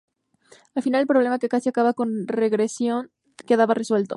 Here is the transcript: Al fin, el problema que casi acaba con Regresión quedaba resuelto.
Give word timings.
Al 0.75 0.81
fin, 0.83 0.95
el 0.95 1.05
problema 1.07 1.37
que 1.39 1.47
casi 1.49 1.69
acaba 1.69 1.93
con 1.93 2.27
Regresión 2.27 3.11
quedaba 3.45 3.73
resuelto. 3.75 4.09